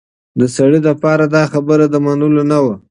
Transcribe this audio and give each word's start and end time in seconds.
د 0.39 0.41
سړي 0.55 0.79
لپاره 0.89 1.23
دا 1.35 1.43
خبره 1.53 1.85
د 1.89 1.95
منلو 2.05 2.43
نه 2.51 2.59
وه. 2.63 2.73